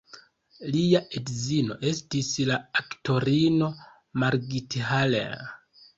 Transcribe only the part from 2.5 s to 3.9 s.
la aktorino